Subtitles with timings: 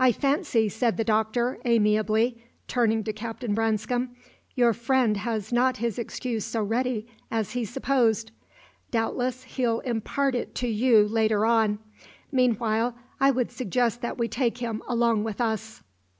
[0.00, 4.16] "I fancy," said the Doctor, amiably, turning to Captain Branscome,
[4.56, 8.32] "your friend has not his excuse so ready as he supposed.
[8.90, 11.78] Doubtless he'll impart it to you later on.
[12.32, 15.84] Meanwhile, I would suggest that we take him along with us."